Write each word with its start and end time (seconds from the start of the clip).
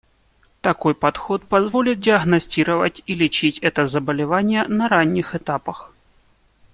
Такой 0.61 0.95
подход 0.95 1.43
позволит 1.47 1.99
диагностировать 1.99 3.03
и 3.05 3.13
лечить 3.13 3.59
это 3.59 3.85
заболевание 3.85 4.63
на 4.67 4.87
ранних 4.87 5.35
этапах. 5.35 5.93